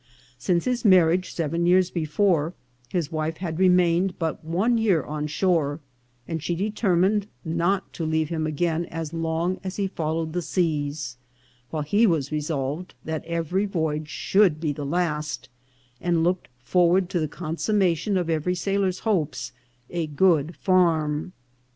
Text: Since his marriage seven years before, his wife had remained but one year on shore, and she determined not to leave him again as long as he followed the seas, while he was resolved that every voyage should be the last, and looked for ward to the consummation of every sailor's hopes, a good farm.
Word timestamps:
Since 0.39 0.65
his 0.65 0.83
marriage 0.83 1.31
seven 1.31 1.67
years 1.67 1.91
before, 1.91 2.55
his 2.89 3.11
wife 3.11 3.37
had 3.37 3.59
remained 3.59 4.17
but 4.17 4.43
one 4.43 4.79
year 4.79 5.03
on 5.03 5.27
shore, 5.27 5.79
and 6.27 6.41
she 6.41 6.55
determined 6.55 7.27
not 7.45 7.93
to 7.93 8.03
leave 8.03 8.29
him 8.29 8.47
again 8.47 8.85
as 8.85 9.13
long 9.13 9.59
as 9.63 9.75
he 9.75 9.85
followed 9.85 10.33
the 10.33 10.41
seas, 10.41 11.17
while 11.69 11.83
he 11.83 12.07
was 12.07 12.31
resolved 12.31 12.95
that 13.05 13.23
every 13.25 13.67
voyage 13.67 14.09
should 14.09 14.59
be 14.59 14.73
the 14.73 14.87
last, 14.87 15.49
and 16.01 16.23
looked 16.23 16.47
for 16.63 16.89
ward 16.89 17.07
to 17.11 17.19
the 17.19 17.27
consummation 17.27 18.17
of 18.17 18.27
every 18.27 18.55
sailor's 18.55 19.01
hopes, 19.05 19.51
a 19.91 20.07
good 20.07 20.55
farm. 20.55 21.31